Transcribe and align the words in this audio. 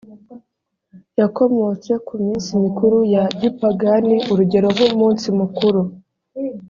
yakomotse 1.19 1.91
ku 2.05 2.13
minsi 2.23 2.49
mikuru 2.63 2.97
ya 3.13 3.23
gipagani 3.39 4.15
urugero 4.31 4.67
nk 4.75 4.81
umunsi 4.89 5.27
mukuru 5.39 5.81